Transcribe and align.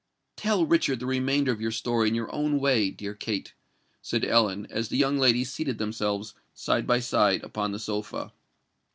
"Tell 0.35 0.65
Richard 0.65 0.99
the 0.99 1.05
remainder 1.05 1.51
of 1.51 1.61
your 1.61 1.69
story 1.69 2.07
in 2.07 2.15
your 2.15 2.33
own 2.33 2.59
way, 2.59 2.89
dear 2.89 3.13
Kate," 3.13 3.53
said 4.01 4.25
Ellen, 4.25 4.65
as 4.71 4.89
the 4.89 4.97
young 4.97 5.19
ladies 5.19 5.53
seated 5.53 5.77
themselves 5.77 6.33
side 6.55 6.87
by 6.87 6.99
side 6.99 7.43
upon 7.43 7.71
the 7.71 7.77
sofa. 7.77 8.31